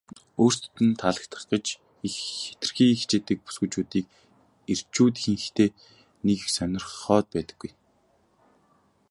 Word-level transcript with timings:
өөрсдөд 0.43 0.77
нь 0.87 0.99
таалагдах 1.01 1.43
гэж 1.51 1.65
хэтэрхий 2.43 2.91
хичээдэг 2.99 3.39
бүсгүйчүүдийг 3.43 4.05
эрчүүд 4.71 5.13
ихэнхдээ 5.19 5.69
нэг 6.25 6.37
их 6.41 6.47
сонирхоод 6.55 7.25
байдаггүй. 7.35 7.71